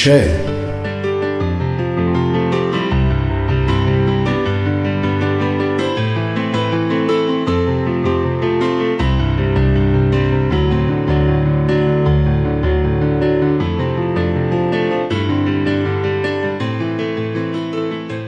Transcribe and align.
کوچه 0.00 0.46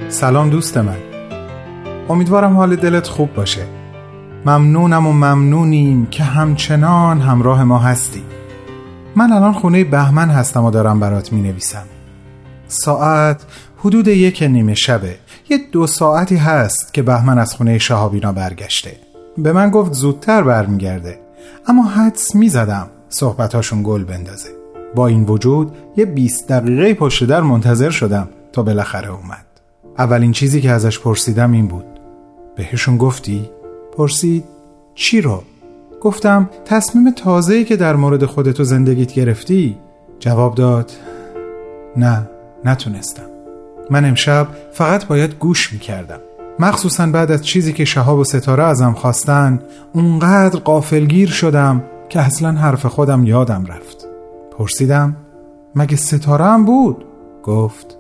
سلام 0.09 0.51
دوست 0.51 0.79
من. 0.79 0.97
امیدوارم 2.09 2.57
حال 2.57 2.77
دلت 2.77 3.07
خوب 3.07 3.35
باشه. 3.35 3.67
ممنونم 4.47 5.07
و 5.07 5.13
ممنونیم 5.13 6.07
که 6.07 6.23
همچنان 6.23 7.21
همراه 7.21 7.65
ما 7.65 7.79
هستی. 7.79 8.32
من 9.17 9.33
الان 9.33 9.53
خونه 9.53 9.85
بهمن 9.85 10.29
هستم 10.29 10.65
و 10.65 10.71
دارم 10.71 11.01
برات 11.01 11.33
می 11.33 11.43
نویسم 11.43 11.85
ساعت 12.69 13.43
حدود 13.79 14.09
یک 14.09 14.43
نیمه 14.43 14.75
شبه. 14.75 15.17
یه 15.49 15.59
دو 15.73 15.87
ساعتی 15.87 16.37
هست 16.37 16.95
که 16.95 17.03
بهمن 17.03 17.39
از 17.39 17.55
خونه 17.55 17.79
شهابینا 17.79 18.33
برگشته. 18.33 18.97
به 19.39 19.53
من 19.53 19.71
گفت 19.71 19.93
زودتر 19.93 20.43
برمیگرده. 20.43 21.21
اما 21.67 21.83
حدس 21.83 22.35
می 22.35 22.49
زدم 22.49 22.87
صحبتاشون 23.09 23.83
گل 23.83 24.05
بندازه. 24.05 24.49
با 24.95 25.07
این 25.07 25.25
وجود 25.25 25.73
یه 25.97 26.05
20 26.05 26.49
دقیقه 26.49 26.95
پشت 26.95 27.25
در 27.25 27.41
منتظر 27.41 27.91
شدم 27.91 28.29
تا 28.53 28.63
بالاخره 28.63 29.09
اومد. 29.09 29.47
اولین 29.99 30.33
چیزی 30.33 30.61
که 30.61 30.71
ازش 30.71 30.99
پرسیدم 30.99 31.53
این 31.53 31.67
بود. 31.67 31.87
بهشون 32.57 32.97
گفتی؟ 32.97 33.51
پرسید 33.97 34.45
چی 34.95 35.21
رو؟ 35.21 35.43
گفتم 36.03 36.51
تصمیم 36.65 37.11
تازه‌ای 37.11 37.65
که 37.65 37.77
در 37.77 37.97
مورد 37.97 38.25
خودت 38.25 38.61
و 38.61 38.65
زندگیت 38.65 39.13
گرفتی؟ 39.13 39.79
جواب 40.19 40.55
داد 40.55 40.91
نه 41.97 42.31
نتونستم. 42.65 43.23
من 43.91 44.05
امشب 44.05 44.47
فقط 44.73 45.07
باید 45.07 45.35
گوش 45.35 45.73
می‌کردم. 45.73 46.19
مخصوصا 46.59 47.07
بعد 47.07 47.31
از 47.31 47.45
چیزی 47.45 47.73
که 47.73 47.85
شهاب 47.85 48.19
و 48.19 48.25
ستاره 48.25 48.65
ازم 48.65 48.93
خواستن 48.93 49.61
اونقدر 49.93 50.59
قافلگیر 50.59 51.29
شدم 51.29 51.83
که 52.09 52.21
اصلا 52.21 52.53
حرف 52.53 52.87
خودم 52.87 53.25
یادم 53.25 53.67
رفت. 53.67 54.07
پرسیدم 54.59 55.17
مگه 55.75 55.97
ستاره 55.97 56.45
هم 56.45 56.65
بود؟ 56.65 57.05
گفت 57.43 57.99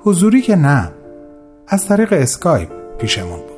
حضوری 0.00 0.42
که 0.42 0.56
نه. 0.56 0.90
از 1.68 1.86
طریق 1.86 2.12
اسکایپ 2.12 2.68
پیشمون 2.98 3.38
بود. 3.38 3.55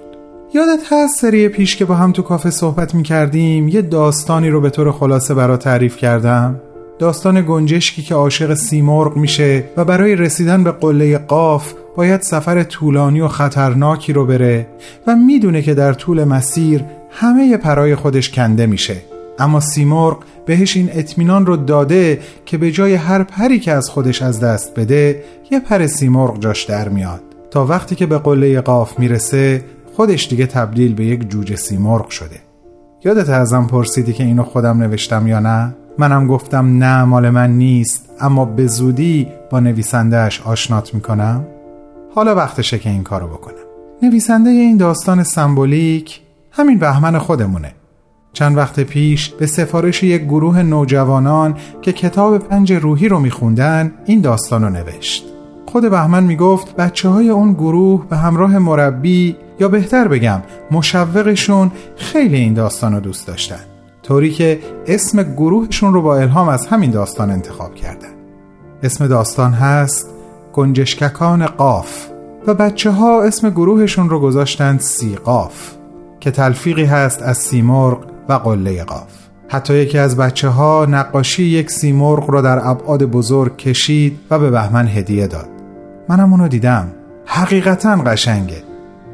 یادت 0.55 0.81
هست 0.93 1.21
سری 1.21 1.49
پیش 1.49 1.77
که 1.77 1.85
با 1.85 1.95
هم 1.95 2.13
تو 2.13 2.23
کافه 2.23 2.51
صحبت 2.51 2.95
می 2.95 3.03
کردیم 3.03 3.69
یه 3.69 3.83
داستانی 3.83 4.51
رو 4.51 4.61
به 4.61 4.71
طور 4.71 4.93
خلاصه 4.93 5.35
برا 5.35 5.57
تعریف 5.57 5.97
کردم. 5.97 6.61
داستان 6.99 7.45
گنجشکی 7.49 8.03
که 8.03 8.15
عاشق 8.15 8.55
سیمرغ 8.55 9.17
میشه 9.17 9.65
و 9.77 9.85
برای 9.85 10.17
رسیدن 10.17 10.65
به 10.65 10.71
قله 10.71 11.19
قاف 11.19 11.73
باید 11.97 12.23
سفر 12.23 12.63
طولانی 12.63 13.21
و 13.21 13.29
خطرناکی 13.29 14.13
رو 14.13 14.27
بره 14.27 14.67
و 15.07 15.17
می‌دونه 15.17 15.63
که 15.63 15.75
در 15.75 15.93
طول 15.93 16.25
مسیر 16.25 16.85
همه 17.11 17.57
پرای 17.57 17.95
خودش 17.95 18.31
کنده 18.31 18.67
میشه. 18.67 18.97
اما 19.39 19.61
سیمرغ 19.61 20.19
بهش 20.47 20.77
این 20.77 20.91
اطمینان 20.93 21.47
رو 21.47 21.57
داده 21.57 22.21
که 22.47 22.59
به 22.59 22.71
جای 22.71 22.95
هر 22.95 23.23
پری 23.23 23.61
که 23.61 23.73
از 23.73 23.89
خودش 23.89 24.23
از 24.23 24.41
دست 24.41 24.75
بده 24.75 25.23
یه 25.51 25.61
پر 25.61 25.87
سیمرغ 25.87 26.41
جاش 26.41 26.65
در 26.65 26.89
میاد. 26.89 27.21
تا 27.51 27.67
وقتی 27.67 27.95
که 27.95 28.07
به 28.07 28.19
قله 28.19 28.61
قاف 28.61 28.99
می‌رسه 28.99 29.65
خودش 29.99 30.29
دیگه 30.29 30.47
تبدیل 30.47 30.95
به 30.95 31.05
یک 31.05 31.29
جوجه 31.29 31.57
سیمرغ 31.57 32.09
شده. 32.09 32.37
یادت 33.05 33.29
ازم 33.29 33.67
پرسیدی 33.67 34.13
که 34.13 34.25
اینو 34.25 34.43
خودم 34.43 34.83
نوشتم 34.83 35.27
یا 35.27 35.41
نه؟ 35.41 35.75
منم 35.99 36.27
گفتم 36.27 36.79
نه 36.79 37.05
مال 37.05 37.31
من 37.31 37.51
نیست 37.51 38.11
اما 38.21 38.45
به 38.45 38.67
زودی 38.67 39.29
با 39.51 39.61
نویسندهش 39.61 40.43
آشنات 40.45 40.95
می‌کنم. 40.95 41.45
حالا 42.15 42.35
وقتشه 42.35 42.79
که 42.79 42.91
این 42.91 43.03
کارو 43.03 43.27
بکنم. 43.27 43.55
نویسنده 44.03 44.51
این 44.51 44.77
داستان 44.77 45.23
سمبولیک 45.23 46.21
همین 46.51 46.79
بهمن 46.79 47.19
خودمونه. 47.19 47.73
چند 48.33 48.57
وقت 48.57 48.81
پیش 48.81 49.29
به 49.29 49.47
سفارش 49.47 50.03
یک 50.03 50.23
گروه 50.23 50.63
نوجوانان 50.63 51.57
که 51.83 51.93
کتاب 51.93 52.39
پنج 52.39 52.73
روحی 52.73 53.09
رو 53.09 53.21
میخوندن 53.21 53.93
این 54.05 54.21
داستان 54.21 54.63
رو 54.63 54.71
نوشت. 54.71 55.25
خود 55.67 55.91
بهمن 55.91 56.25
می‌گفت 56.25 56.77
بچه 56.77 57.09
های 57.09 57.29
اون 57.29 57.53
گروه 57.53 58.07
به 58.09 58.17
همراه 58.17 58.59
مربی 58.59 59.37
یا 59.61 59.69
بهتر 59.69 60.09
بگم 60.09 60.43
مشوقشون 60.71 61.71
خیلی 61.97 62.37
این 62.37 62.55
داستان 62.55 62.95
رو 62.95 63.01
دوست 63.01 63.27
داشتن. 63.27 63.61
طوری 64.03 64.31
که 64.31 64.59
اسم 64.87 65.23
گروهشون 65.23 65.93
رو 65.93 66.03
با 66.03 66.17
الهام 66.17 66.49
از 66.49 66.67
همین 66.67 66.91
داستان 66.91 67.31
انتخاب 67.31 67.75
کردن. 67.75 68.09
اسم 68.83 69.07
داستان 69.07 69.53
هست 69.53 70.07
گنجشککان 70.53 71.47
قاف 71.47 72.07
و 72.47 72.55
بچه 72.55 72.91
ها 72.91 73.23
اسم 73.23 73.51
گروهشون 73.51 74.11
رو 74.11 74.21
گذاشتن 74.21 74.79
سی 74.79 75.17
قاف 75.17 75.73
که 76.21 76.31
تلفیقی 76.31 76.85
هست 76.85 77.23
از 77.23 77.39
سیمرغ 77.39 77.99
و 78.29 78.33
قله 78.33 78.85
قاف. 78.85 79.13
حتی 79.49 79.75
یکی 79.75 79.99
از 79.99 80.17
بچه 80.17 80.49
ها 80.49 80.87
نقاشی 80.91 81.43
یک 81.43 81.71
سیمرغ 81.71 82.31
رو 82.31 82.43
در 82.43 82.69
ابعاد 82.69 83.05
بزرگ 83.05 83.57
کشید 83.57 84.19
و 84.31 84.39
به 84.39 84.51
بهمن 84.51 84.89
هدیه 84.89 85.27
داد. 85.27 85.49
منم 86.09 86.33
اونو 86.33 86.49
دیدم. 86.49 86.89
حقیقتا 87.27 87.97
قشنگه. 87.97 88.68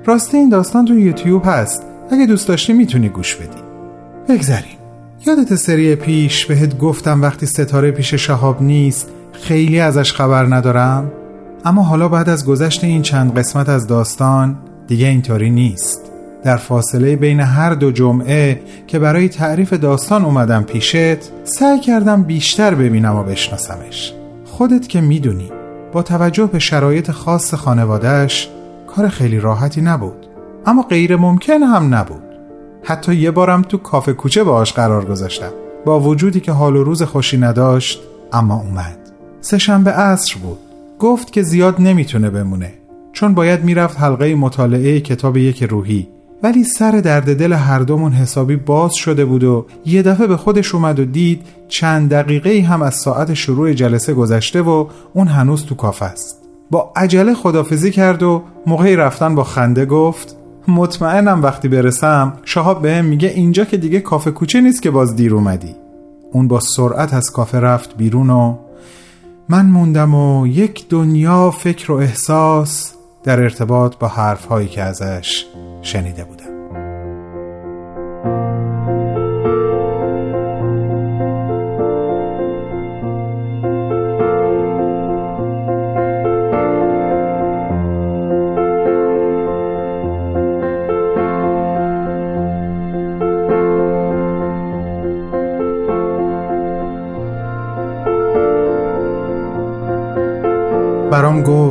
راستی 0.06 0.36
این 0.36 0.48
داستان 0.48 0.84
تو 0.84 0.98
یوتیوب 0.98 1.42
هست. 1.44 1.82
اگه 2.10 2.26
دوست 2.26 2.48
داشتی 2.48 2.72
می‌تونی 2.72 3.08
گوش 3.08 3.34
بدی. 3.34 3.58
بگذریم 4.28 4.78
یادت 5.26 5.54
سری 5.54 5.94
پیش 5.94 6.46
بهت 6.46 6.78
گفتم 6.78 7.22
وقتی 7.22 7.46
ستاره 7.46 7.90
پیش 7.90 8.14
شهاب 8.14 8.62
نیست 8.62 9.08
خیلی 9.32 9.80
ازش 9.80 10.12
خبر 10.12 10.54
ندارم. 10.54 11.12
اما 11.64 11.82
حالا 11.82 12.08
بعد 12.08 12.28
از 12.28 12.46
گذشت 12.46 12.84
این 12.84 13.02
چند 13.02 13.38
قسمت 13.38 13.68
از 13.68 13.86
داستان 13.86 14.56
دیگه 14.86 15.06
اینطوری 15.06 15.50
نیست. 15.50 16.00
در 16.42 16.56
فاصله 16.56 17.16
بین 17.16 17.40
هر 17.40 17.74
دو 17.74 17.90
جمعه 17.90 18.60
که 18.86 18.98
برای 18.98 19.28
تعریف 19.28 19.72
داستان 19.72 20.24
اومدم 20.24 20.62
پیشت 20.62 21.18
سعی 21.44 21.80
کردم 21.80 22.22
بیشتر 22.22 22.74
ببینم 22.74 23.16
و 23.16 23.22
بشناسمش. 23.22 24.12
خودت 24.44 24.88
که 24.88 25.00
می‌دونی 25.00 25.50
با 25.92 26.02
توجه 26.02 26.46
به 26.46 26.58
شرایط 26.58 27.10
خاص 27.10 27.54
خانوادهش 27.54 28.48
کار 28.96 29.08
خیلی 29.08 29.40
راحتی 29.40 29.80
نبود. 29.80 30.26
اما 30.66 30.82
غیر 30.82 31.16
ممکن 31.16 31.62
هم 31.62 31.94
نبود. 31.94 32.22
حتی 32.82 33.14
یه 33.14 33.30
بارم 33.30 33.62
تو 33.62 33.78
کافه 33.78 34.12
کوچه 34.12 34.44
باهاش 34.44 34.72
قرار 34.72 35.04
گذاشتم. 35.04 35.50
با 35.84 36.00
وجودی 36.00 36.40
که 36.40 36.52
حال 36.52 36.76
و 36.76 36.84
روز 36.84 37.02
خوشی 37.02 37.38
نداشت 37.38 38.00
اما 38.32 38.60
اومد. 38.60 38.98
سهشنبه 39.40 39.90
عصر 39.90 40.36
بود. 40.42 40.58
گفت 40.98 41.32
که 41.32 41.42
زیاد 41.42 41.80
نمی‌تونه 41.80 42.30
بمونه. 42.30 42.72
چون 43.12 43.34
باید 43.34 43.64
می‌رفت 43.64 44.00
حلقه 44.00 44.34
مطالعه 44.34 45.00
کتاب 45.00 45.36
یک 45.36 45.62
روحی. 45.62 46.08
ولی 46.42 46.64
سر 46.64 46.90
درد 46.90 47.38
دل 47.38 47.52
هر 47.52 47.78
دومون 47.78 48.12
حسابی 48.12 48.56
باز 48.56 48.94
شده 48.94 49.24
بود 49.24 49.44
و 49.44 49.66
یه 49.86 50.02
دفعه 50.02 50.26
به 50.26 50.36
خودش 50.36 50.74
اومد 50.74 50.98
و 50.98 51.04
دید 51.04 51.42
چند 51.68 52.10
دقیقه 52.10 52.60
هم 52.60 52.82
از 52.82 52.94
ساعت 52.94 53.34
شروع 53.34 53.72
جلسه 53.72 54.14
گذشته 54.14 54.62
و 54.62 54.86
اون 55.14 55.28
هنوز 55.28 55.64
تو 55.66 55.74
کافه 55.74 56.04
است. 56.04 56.43
با 56.70 56.92
عجله 56.96 57.34
خدافزی 57.34 57.90
کرد 57.90 58.22
و 58.22 58.42
موقعی 58.66 58.96
رفتن 58.96 59.34
با 59.34 59.44
خنده 59.44 59.86
گفت 59.86 60.36
مطمئنم 60.68 61.42
وقتی 61.42 61.68
برسم 61.68 62.32
شهاب 62.44 62.82
بهم 62.82 63.04
میگه 63.04 63.28
اینجا 63.28 63.64
که 63.64 63.76
دیگه 63.76 64.00
کافه 64.00 64.30
کوچه 64.30 64.60
نیست 64.60 64.82
که 64.82 64.90
باز 64.90 65.16
دیر 65.16 65.34
اومدی. 65.34 65.74
اون 66.32 66.48
با 66.48 66.60
سرعت 66.60 67.14
از 67.14 67.30
کافه 67.30 67.60
رفت 67.60 67.96
بیرون 67.96 68.30
و 68.30 68.56
من 69.48 69.66
موندم 69.66 70.14
و 70.14 70.46
یک 70.46 70.88
دنیا 70.88 71.50
فکر 71.50 71.92
و 71.92 71.94
احساس 71.94 72.92
در 73.24 73.40
ارتباط 73.40 73.96
با 73.96 74.08
حرفهایی 74.08 74.68
که 74.68 74.82
ازش 74.82 75.46
شنیده 75.82 76.24
بودم. 76.24 76.53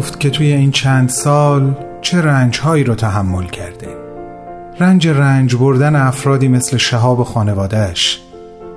گفت 0.03 0.19
که 0.19 0.29
توی 0.29 0.53
این 0.53 0.71
چند 0.71 1.09
سال 1.09 1.75
چه 2.01 2.21
رنجهایی 2.21 2.83
رو 2.83 2.95
تحمل 2.95 3.45
کرده. 3.45 3.88
رنج 4.79 5.07
رنج 5.07 5.55
بردن 5.55 5.95
افرادی 5.95 6.47
مثل 6.47 6.77
شهاب 6.77 7.23
خانوادهش 7.23 8.21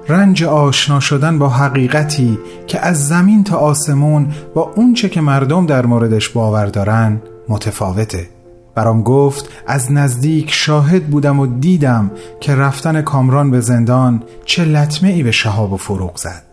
رنج 0.08 0.44
آشنا 0.44 1.00
شدن 1.00 1.38
با 1.38 1.48
حقیقتی 1.48 2.38
که 2.66 2.80
از 2.80 3.08
زمین 3.08 3.44
تا 3.44 3.56
آسمون 3.56 4.28
با 4.54 4.72
اونچه 4.76 5.08
که 5.08 5.20
مردم 5.20 5.66
در 5.66 5.86
موردش 5.86 6.28
باور 6.28 6.66
دارن 6.66 7.22
متفاوته. 7.48 8.28
برام 8.74 9.02
گفت 9.02 9.48
از 9.66 9.92
نزدیک 9.92 10.52
شاهد 10.52 11.06
بودم 11.06 11.40
و 11.40 11.46
دیدم 11.46 12.10
که 12.40 12.54
رفتن 12.54 13.02
کامران 13.02 13.50
به 13.50 13.60
زندان 13.60 14.22
چه 14.44 14.64
لطمه 14.64 15.08
ای 15.08 15.22
به 15.22 15.30
شهاب 15.30 15.72
و 15.72 15.76
فروغ 15.76 16.16
زد. 16.16 16.45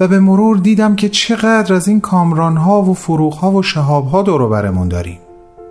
و 0.00 0.08
به 0.08 0.20
مرور 0.20 0.56
دیدم 0.56 0.96
که 0.96 1.08
چقدر 1.08 1.74
از 1.74 1.88
این 1.88 2.00
کامرانها 2.00 2.82
و 2.82 2.94
فروغها 2.94 3.50
و 3.50 3.62
شهابها 3.62 4.22
دور 4.22 4.48
برمون 4.48 4.88
داریم. 4.88 5.18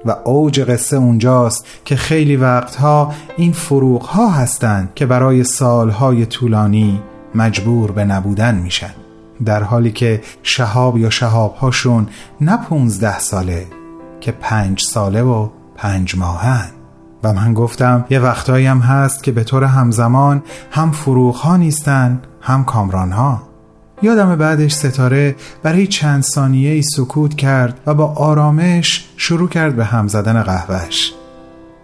و 0.06 0.16
اوج 0.24 0.62
قصه 0.62 0.98
اونجاست 0.98 1.66
که 1.86 1.96
خیلی 1.96 2.36
وقتها 2.36 3.14
این 3.38 3.52
فروغها 3.52 4.30
هستند 4.30 4.92
که 4.96 5.06
برای 5.06 5.44
سالهای 5.44 6.26
طولانی 6.26 7.02
مجبور 7.36 7.92
به 7.92 8.06
نبودن 8.06 8.56
میشن. 8.56 8.94
در 9.46 9.64
حالی 9.64 9.92
که 9.92 10.22
شهاب 10.44 10.98
یا 10.98 11.10
شهابهاشون 11.10 12.08
نه 12.42 12.58
پونزده 12.58 13.20
ساله 13.20 13.66
که 14.22 14.32
پنج 14.32 14.82
ساله 14.82 15.22
و 15.22 15.50
پنج 15.76 16.18
ماهن. 16.18 16.70
و 17.24 17.34
من 17.34 17.54
گفتم 17.54 18.06
یه 18.10 18.20
وقتایی 18.20 18.66
هم 18.66 18.80
هست 18.80 19.24
که 19.24 19.32
به 19.32 19.44
طور 19.44 19.64
همزمان 19.64 20.44
هم 20.72 20.92
فروغ 20.92 21.36
ها 21.36 21.58
نیستن 21.58 22.22
هم 22.42 22.64
کامران 22.64 23.12
ها 23.12 23.55
یادم 24.06 24.36
بعدش 24.36 24.74
ستاره 24.74 25.36
برای 25.64 25.88
چند 25.88 26.24
ثانیه 26.24 26.72
ای 26.72 26.82
سکوت 26.82 27.36
کرد 27.36 27.80
و 27.86 27.94
با 27.94 28.06
آرامش 28.06 29.10
شروع 29.18 29.50
کرد 29.50 29.76
به 29.76 29.86
هم 29.86 30.08
زدن 30.08 30.44
قهوهش 30.44 31.14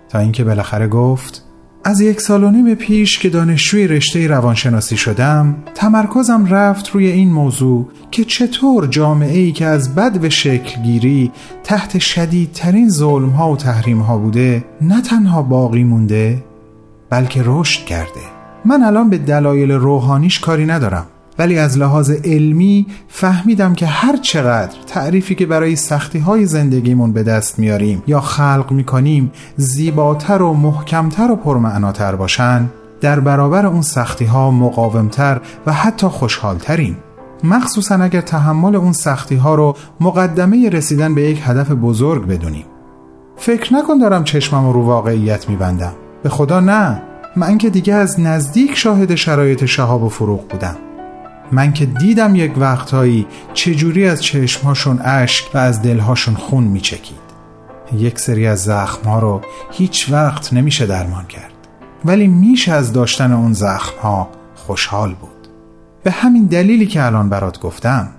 تا 0.10 0.20
اینکه 0.20 0.44
بالاخره 0.44 0.88
گفت 0.88 1.44
از 1.84 2.02
یک 2.02 2.22
سال 2.22 2.44
و 2.44 2.52
نیم 2.52 2.76
پیش 2.76 3.20
که 3.20 3.30
دانشجوی 3.30 3.88
رشته 3.88 4.28
روانشناسی 4.28 4.98
شدم 4.98 5.56
تمرکزم 5.76 6.46
رفت 6.46 6.90
روی 6.90 7.08
این 7.08 7.32
موضوع 7.32 7.88
که 8.12 8.24
چطور 8.24 8.88
جامعه 8.88 9.40
ای 9.40 9.52
که 9.52 9.66
از 9.66 9.96
بد 9.96 10.20
به 10.20 10.30
شکل 10.30 10.82
گیری 10.82 11.32
تحت 11.64 11.98
شدیدترین 11.98 12.90
ظلم 12.90 13.30
ها 13.30 13.52
و 13.52 13.58
تحریم 13.58 14.00
ها 14.00 14.18
بوده 14.18 14.64
نه 14.82 15.02
تنها 15.02 15.42
باقی 15.42 15.84
مونده 15.84 16.44
بلکه 17.10 17.42
رشد 17.46 17.86
کرده. 17.86 18.22
من 18.66 18.84
الان 18.84 19.10
به 19.10 19.18
دلایل 19.18 19.72
روحانیش 19.72 20.40
کاری 20.40 20.66
ندارم. 20.66 21.06
ولی 21.40 21.58
از 21.58 21.78
لحاظ 21.78 22.12
علمی 22.12 22.86
فهمیدم 23.08 23.74
که 23.74 23.86
هر 23.86 24.18
چقدر 24.18 24.76
تعریفی 24.88 25.36
که 25.36 25.46
برای 25.46 25.76
سختی 25.76 26.20
های 26.20 26.46
زندگیمون 26.46 27.14
به 27.14 27.24
دست 27.24 27.60
میاریم 27.60 28.04
یا 28.08 28.22
خلق 28.22 28.72
می‌کنیم 28.72 29.32
زیباتر 29.58 30.42
و 30.42 30.54
محکمتر 30.54 31.32
و 31.32 31.36
پرمعناتر 31.36 32.16
باشن 32.16 32.70
در 33.02 33.20
برابر 33.20 33.66
اون 33.66 33.82
سختی 33.82 34.26
ها 34.26 34.52
مقاومتر 34.52 35.42
و 35.66 35.74
حتی 35.74 36.08
خوشحالتریم. 36.08 36.98
مخصوصا 37.44 37.96
اگر 37.96 38.22
تحمل 38.22 38.76
اون 38.76 38.94
سختی 38.94 39.36
ها 39.36 39.56
رو 39.56 39.76
مقدمه 40.00 40.70
رسیدن 40.70 41.16
به 41.16 41.22
یک 41.22 41.42
هدف 41.44 41.72
بزرگ 41.72 42.28
بدونیم. 42.28 42.66
فکر 43.38 43.74
نکن 43.74 43.98
دارم 43.98 44.24
چشمم 44.24 44.70
رو 44.70 44.82
واقعیت 44.82 45.50
میبندم. 45.50 45.94
به 46.24 46.30
خدا 46.30 46.60
نه 46.60 47.02
من 47.36 47.58
که 47.58 47.70
دیگه 47.70 47.94
از 47.94 48.20
نزدیک 48.20 48.78
شاهد 48.78 49.16
شرایط 49.16 49.66
شهاب 49.66 50.04
و 50.04 50.10
فروغ 50.10 50.48
بودم. 50.48 50.76
من 51.52 51.74
که 51.74 51.86
دیدم 51.86 52.36
یک 52.36 52.58
وقتهایی 52.58 53.28
چجوری 53.54 54.08
از 54.08 54.24
چشمهاشون 54.24 55.00
اشک 55.04 55.46
و 55.54 55.58
از 55.58 55.82
دلهاشون 55.82 56.36
خون 56.36 56.64
میچکید. 56.64 57.22
یک 57.98 58.20
سری 58.20 58.48
از 58.48 58.64
زخمها 58.64 59.20
رو 59.20 59.42
هیچ 59.72 60.12
وقت 60.12 60.54
نمیشه 60.54 60.86
درمان 60.86 61.26
کرد. 61.26 61.52
ولی 62.06 62.28
میشه 62.28 62.72
از 62.72 62.94
داشتن 62.94 63.32
اون 63.32 63.54
زخمها 63.54 64.30
خوشحال 64.56 65.14
بود. 65.14 65.48
به 66.04 66.12
همین 66.12 66.46
دلیلی 66.46 66.86
که 66.86 67.04
الان 67.04 67.30
برات 67.30 67.60
گفتم 67.60 68.10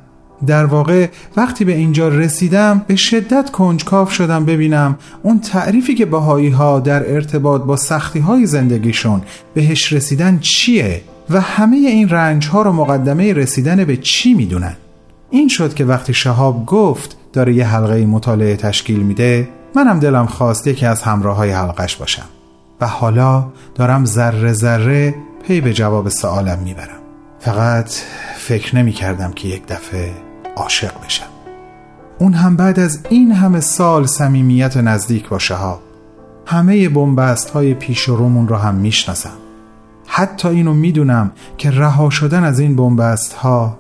در 0.46 0.64
واقع 0.64 1.08
وقتی 1.37 1.64
به 1.64 1.73
اینجا 1.73 2.08
رسیدم 2.08 2.85
به 2.87 2.96
شدت 2.96 3.50
کنجکاو 3.50 4.11
شدم 4.11 4.44
ببینم 4.44 4.99
اون 5.23 5.40
تعریفی 5.40 5.94
که 5.94 6.06
بهایی 6.06 6.49
ها 6.49 6.81
در 6.81 7.14
ارتباط 7.14 7.62
با 7.62 7.76
سختی 7.76 8.19
های 8.19 8.46
زندگیشون 8.46 9.23
بهش 9.55 9.93
رسیدن 9.93 10.38
چیه. 10.38 11.02
و 11.30 11.40
همه 11.40 11.76
این 11.76 12.08
رنج 12.08 12.48
ها 12.48 12.62
رو 12.62 12.72
مقدمه 12.72 13.32
رسیدن 13.32 13.84
به 13.84 13.96
چی 13.96 14.34
می‌دونن؟ 14.34 14.76
این 15.30 15.48
شد 15.48 15.74
که 15.74 15.84
وقتی 15.84 16.14
شهاب 16.14 16.66
گفت 16.66 17.16
داره 17.32 17.54
یه 17.54 17.66
حلقه 17.66 18.06
مطالعه 18.06 18.56
تشکیل 18.56 19.00
میده 19.00 19.48
منم 19.74 19.98
دلم 19.98 20.26
خواست 20.26 20.66
یکی 20.66 20.86
از 20.86 21.02
همراه 21.02 21.36
های 21.36 21.50
حلقش 21.50 21.96
باشم. 21.96 22.26
و 22.80 22.86
حالا 22.86 23.46
دارم 23.74 24.04
ذره 24.04 24.52
ذره 24.52 25.14
پی 25.46 25.60
به 25.60 25.72
جواب 25.72 26.08
سوالم 26.08 26.58
می‌برم. 26.58 26.98
فقط 27.40 27.90
فکر 28.36 28.76
نمی 28.76 28.92
کردم 28.92 29.32
که 29.32 29.48
یک 29.48 29.66
دفعه 29.66 30.10
عاشق 30.56 30.92
بشم. 31.06 31.26
اون 32.18 32.32
هم 32.32 32.56
بعد 32.56 32.80
از 32.80 33.00
این 33.08 33.32
همه 33.32 33.60
سال 33.60 34.06
صمیمیت 34.06 34.76
نزدیک 34.76 35.28
با 35.28 35.38
شهاب 35.38 35.80
همه 36.46 36.88
بنبست 36.88 37.50
های 37.50 37.75
پیش 37.75 38.00
رومون 38.00 38.48
رو 38.48 38.56
هم 38.56 38.75
می‌شناسم. 38.75 39.41
حتی 40.14 40.49
اینو 40.49 40.75
می‌دونم 40.75 41.32
که 41.59 41.70
رها 41.70 42.11
شدن 42.11 42.44
از 42.44 42.59
این 42.59 42.76
بنبست 42.76 43.32
ها 43.32 43.79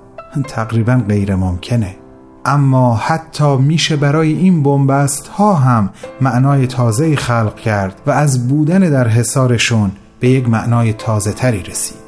تقریبا 0.48 1.02
غیر 1.08 1.34
ممکنه 1.34 1.96
اما 2.44 2.94
حتی 2.94 3.56
میشه 3.56 3.96
برای 3.96 4.32
این 4.32 4.62
بنبست 4.62 5.28
ها 5.28 5.54
هم 5.54 5.90
معنای 6.20 6.66
تازه 6.66 7.16
خلق 7.16 7.56
کرد 7.56 8.00
و 8.06 8.10
از 8.10 8.48
بودن 8.48 8.78
در 8.78 9.08
حسارشون 9.08 9.90
به 10.20 10.28
یک 10.28 10.48
معنای 10.48 10.92
تازه 10.92 11.32
تری 11.32 11.62
رسید. 11.62 12.02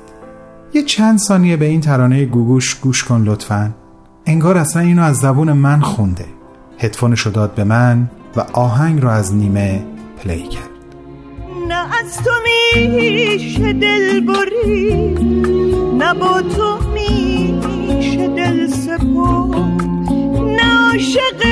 یه 0.74 0.82
چند 0.82 1.18
ثانیه 1.18 1.56
به 1.56 1.64
این 1.64 1.80
ترانه 1.80 2.24
گوگوش 2.24 2.74
گوش 2.74 3.04
کن 3.04 3.22
لطفا. 3.22 3.70
انگار 4.26 4.58
اصلا 4.58 4.82
اینو 4.82 5.02
از 5.02 5.16
زبون 5.16 5.52
من 5.52 5.80
خونده. 5.80 6.26
هدفونشو 6.78 7.30
داد 7.30 7.54
به 7.54 7.64
من 7.64 8.10
و 8.36 8.40
آهنگ 8.52 9.02
رو 9.02 9.08
از 9.08 9.34
نیمه 9.34 9.82
پلی 10.18 10.42
کرد. 10.42 10.73
از 11.84 12.16
تو 12.24 12.30
میشه 12.44 13.72
دل 13.72 14.20
بری 14.20 14.94
نه 15.98 16.14
با 16.14 16.42
تو 16.42 16.78
میشه 16.94 18.28
دل 18.28 18.66
سپر 18.66 19.58
نه 20.44 20.90
عاشق 20.90 21.42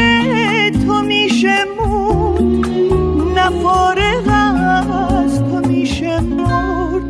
تو 0.87 1.03
میشه 1.03 1.65
مود 1.65 2.67
نه 3.35 3.51
فارغ 3.63 4.29
از 5.25 5.39
تو 5.39 5.69
میشه 5.69 6.21
مرد. 6.21 7.03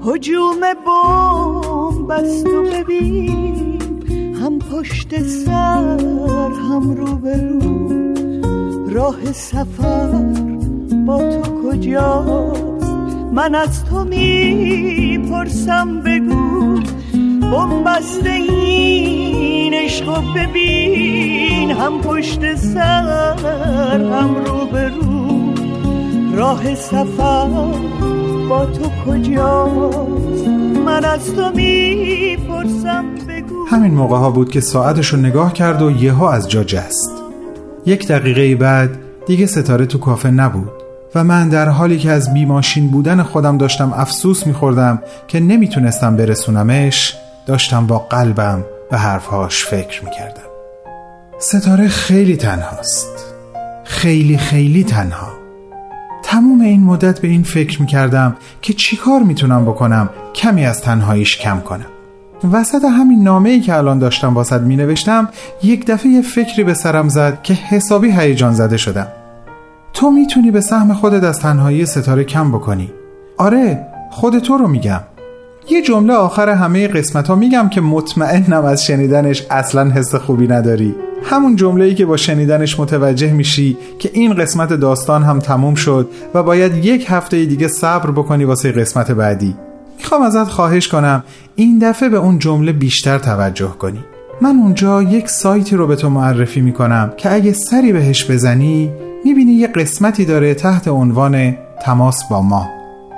حجوم 0.00 0.60
بوم 0.84 2.06
بست 2.06 2.46
و 2.46 2.62
ببین 2.62 3.78
هم 4.42 4.58
پشت 4.58 5.22
سر 5.22 5.98
هم 6.70 6.94
رو 6.96 7.16
به 7.16 7.36
رو 7.36 8.88
راه 8.88 9.32
سفر 9.32 10.10
با 11.06 11.18
تو 11.18 11.62
کجاست؟ 11.62 12.65
من 13.36 13.54
از 13.54 13.84
تو 13.84 14.04
می‌پرسم 14.04 16.00
بگو 16.00 16.80
بمبست 17.52 18.26
این 18.26 19.74
عشق 19.74 20.34
ببین 20.36 21.70
هم 21.70 22.00
پشت 22.00 22.54
سر 22.54 23.36
هم 23.98 24.34
رو 24.44 24.66
به 24.66 24.88
رو 24.88 25.54
راه 26.36 26.74
سفر 26.74 27.48
با 28.48 28.66
تو 28.66 28.90
کجاست؟ 29.06 30.48
من 30.86 31.04
از 31.04 31.34
تو 31.34 31.50
می‌پرسم 31.54 33.04
بگو. 33.28 33.66
همین 33.70 33.94
موقع 33.94 34.16
ها 34.16 34.30
بود 34.30 34.50
که 34.50 34.60
ساعتش 34.60 35.08
رو 35.08 35.18
نگاه 35.18 35.52
کرد 35.52 35.82
و 35.82 35.90
یهو 35.90 36.24
از 36.24 36.50
جا 36.50 36.64
جست. 36.64 37.12
یک 37.86 38.08
دقیقه 38.08 38.56
بعد 38.56 38.98
دیگه 39.26 39.46
ستاره 39.46 39.86
تو 39.86 39.98
کافه 39.98 40.30
نبود. 40.30 40.75
و 41.16 41.24
من 41.24 41.48
در 41.48 41.68
حالی 41.68 41.98
که 41.98 42.10
از 42.10 42.34
بیماشین 42.34 42.88
بودن 42.88 43.22
خودم 43.22 43.58
داشتم 43.58 43.92
افسوس 43.92 44.46
میخوردم 44.46 45.02
که 45.28 45.40
نمی‌تونستم 45.40 46.16
برسونمش 46.16 47.16
داشتم 47.46 47.86
با 47.86 47.98
قلبم 47.98 48.64
به 48.90 48.98
حرفهاش 48.98 49.64
فکر 49.64 50.04
می‌کردم. 50.04 50.42
ستاره 51.38 51.88
خیلی 51.88 52.36
تنهاست. 52.36 53.08
خیلی 53.84 54.38
خیلی 54.38 54.84
تنها. 54.84 55.28
تموم 56.22 56.60
این 56.60 56.84
مدت 56.84 57.20
به 57.20 57.28
این 57.28 57.42
فکر 57.42 57.80
می‌کردم 57.80 58.36
که 58.62 58.72
چیکار 58.72 59.22
می‌تونم 59.22 59.64
بکنم 59.64 60.10
کمی 60.34 60.66
از 60.66 60.80
تنهاییش 60.80 61.38
کم 61.38 61.60
کنم. 61.60 61.86
وسط 62.52 62.84
همین 62.84 63.22
نامه 63.22 63.50
ای 63.50 63.60
که 63.60 63.74
الان 63.74 63.98
داشتم 63.98 64.34
واسد 64.34 64.62
می 64.62 64.76
نوشتم 64.76 65.28
یک 65.62 65.86
دفعه 65.86 66.22
فکری 66.22 66.64
به 66.64 66.74
سرم 66.74 67.08
زد 67.08 67.42
که 67.42 67.54
حسابی 67.54 68.10
هیجان 68.10 68.54
زده 68.54 68.76
شدم. 68.76 69.06
تو 69.96 70.10
می‌تونی 70.10 70.50
به 70.50 70.60
سهم 70.60 70.94
خودت 70.94 71.24
از 71.24 71.38
تنهایی 71.38 71.86
ستاره 71.86 72.24
کم 72.24 72.52
بکنی. 72.52 72.92
آره 73.36 73.86
خود 74.10 74.38
تو 74.38 74.56
رو 74.58 74.68
میگم. 74.68 75.00
یه 75.70 75.82
جمله 75.82 76.14
آخر 76.14 76.48
همه 76.48 76.88
قسمت 76.88 77.28
ها 77.28 77.34
میگم 77.34 77.68
که 77.68 77.80
مطمئنم 77.80 78.64
از 78.64 78.84
شنیدنش 78.84 79.46
اصلا 79.50 79.90
حس 79.90 80.14
خوبی 80.14 80.46
نداری. 80.46 80.94
همون 81.24 81.56
جمله 81.56 81.84
ای 81.84 81.94
که 81.94 82.06
با 82.06 82.16
شنیدنش 82.16 82.80
متوجه 82.80 83.32
میشی 83.32 83.76
که 83.98 84.10
این 84.12 84.34
قسمت 84.34 84.72
داستان 84.72 85.22
هم 85.22 85.38
تموم 85.38 85.74
شد 85.74 86.10
و 86.34 86.42
باید 86.42 86.84
یک 86.84 87.06
هفته 87.08 87.44
دیگه 87.44 87.68
صبر 87.68 88.10
بکنی 88.10 88.44
واسه 88.44 88.72
قسمت 88.72 89.10
بعدی. 89.10 89.56
می‌خوام 89.98 90.22
ازت 90.22 90.48
خواهش 90.48 90.88
کنم 90.88 91.24
این 91.54 91.78
دفعه 91.78 92.08
به 92.08 92.16
اون 92.16 92.38
جمله 92.38 92.72
بیشتر 92.72 93.18
توجه 93.18 93.70
کنی. 93.78 94.04
من 94.40 94.56
اونجا 94.56 95.02
یک 95.02 95.28
سایتی 95.28 95.76
رو 95.76 95.86
به 95.86 95.96
تو 95.96 96.10
معرفی 96.10 96.60
می‌کنم 96.60 97.12
که 97.16 97.32
اگه 97.32 97.52
سری 97.52 97.92
بهش 97.92 98.30
بزنی 98.30 98.90
می‌بینی 99.24 99.52
یه 99.52 99.66
قسمتی 99.66 100.24
داره 100.24 100.54
تحت 100.54 100.88
عنوان 100.88 101.56
تماس 101.82 102.24
با 102.30 102.42
ما. 102.42 102.68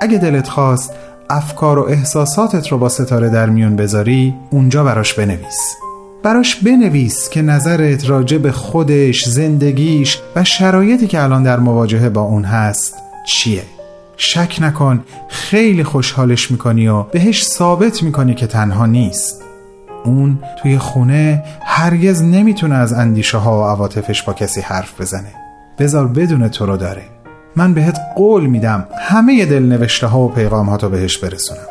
اگه 0.01 0.17
دلت 0.17 0.47
خواست 0.47 0.93
افکار 1.29 1.79
و 1.79 1.85
احساساتت 1.89 2.67
رو 2.67 2.77
با 2.77 2.89
ستاره 2.89 3.29
در 3.29 3.49
میون 3.49 3.75
بذاری 3.75 4.33
اونجا 4.49 4.83
براش 4.83 5.13
بنویس. 5.13 5.75
براش 6.23 6.55
بنویس 6.55 7.29
که 7.29 7.41
نظرت 7.41 8.09
راجع 8.09 8.37
به 8.37 8.51
خودش، 8.51 9.29
زندگیش 9.29 10.19
و 10.35 10.43
شرایطی 10.43 11.07
که 11.07 11.23
الان 11.23 11.43
در 11.43 11.59
مواجهه 11.59 12.09
با 12.09 12.21
اون 12.21 12.43
هست 12.43 12.95
چیه؟ 13.27 13.63
شک 14.17 14.57
نکن 14.61 15.03
خیلی 15.29 15.83
خوشحالش 15.83 16.51
می‌کنی 16.51 16.87
و 16.87 17.03
بهش 17.03 17.45
ثابت 17.45 18.03
می‌کنی 18.03 18.35
که 18.35 18.47
تنها 18.47 18.85
نیست. 18.85 19.41
اون 20.05 20.39
توی 20.61 20.77
خونه 20.77 21.43
هرگز 21.61 22.23
نمی‌تونه 22.23 22.75
از 22.75 22.93
اندیشه 22.93 23.37
ها 23.37 23.61
و 23.61 23.63
عواطفش 23.63 24.23
با 24.23 24.33
کسی 24.33 24.61
حرف 24.61 25.01
بزنه. 25.01 25.38
بذار 25.79 26.07
بدون 26.07 26.47
تو 26.47 26.65
رو 26.65 26.77
داره. 26.77 27.03
من 27.55 27.73
بهت 27.73 27.99
قول 28.15 28.45
میدم 28.45 28.87
همه 28.99 29.45
دل 29.45 29.63
نوشته 29.63 30.07
ها 30.07 30.19
و 30.19 30.29
پیغام 30.29 30.69
ها 30.69 30.77
تو 30.77 30.89
بهش 30.89 31.17
برسونم. 31.17 31.67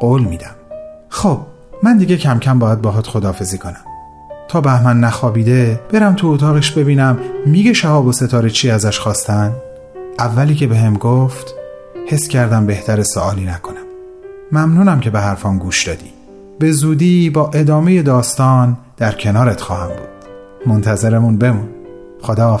قول 0.00 0.22
میدم. 0.22 0.54
خب 1.08 1.38
من 1.82 1.98
دیگه 1.98 2.16
کم 2.16 2.38
کم 2.38 2.58
باید 2.58 2.82
باهات 2.82 3.06
خدافزی 3.06 3.58
کنم. 3.58 3.84
تا 4.48 4.60
بهمن 4.60 5.00
نخوابیده 5.00 5.80
برم 5.92 6.14
تو 6.14 6.28
اتاقش 6.28 6.70
ببینم 6.70 7.18
میگه 7.46 7.72
شهاب 7.72 8.06
و 8.06 8.12
ستاره 8.12 8.50
چی 8.50 8.70
ازش 8.70 8.98
خواستن؟ 8.98 9.52
اولی 10.18 10.54
که 10.54 10.66
بهم 10.66 10.92
به 10.92 10.98
گفت 10.98 11.54
حس 12.08 12.28
کردم 12.28 12.66
بهتر 12.66 13.02
سوالی 13.02 13.44
نکنم. 13.44 13.76
ممنونم 14.52 15.00
که 15.00 15.10
به 15.10 15.20
حرفان 15.20 15.58
گوش 15.58 15.86
دادی. 15.86 16.12
به 16.58 16.72
زودی 16.72 17.30
با 17.30 17.50
ادامه 17.54 18.02
داستان 18.02 18.76
در 18.96 19.12
کنارت 19.12 19.60
خواهم 19.60 19.88
بود. 19.88 20.08
منتظرمون 20.66 21.38
بمون. 21.38 21.68
خدا 22.22 22.60